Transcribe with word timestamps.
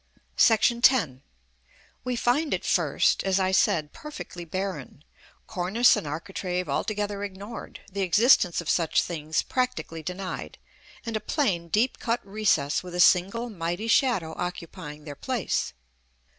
§X. 0.91 1.21
We 2.03 2.15
find 2.15 2.55
it 2.55 2.65
first, 2.65 3.23
as 3.23 3.39
I 3.39 3.51
said, 3.51 3.93
perfectly 3.93 4.45
barren; 4.45 5.03
cornice 5.45 5.95
and 5.95 6.07
architrave 6.07 6.67
altogether 6.67 7.23
ignored, 7.23 7.81
the 7.91 8.01
existence 8.01 8.61
of 8.61 8.67
such 8.71 9.03
things 9.03 9.43
practically 9.43 10.01
denied, 10.01 10.57
and 11.05 11.15
a 11.15 11.19
plain, 11.19 11.67
deep 11.67 11.99
cut 11.99 12.19
recess 12.25 12.81
with 12.81 12.95
a 12.95 12.99
single 12.99 13.51
mighty 13.51 13.87
shadow 13.87 14.33
occupying 14.37 15.03
their 15.03 15.13
place. 15.15 15.71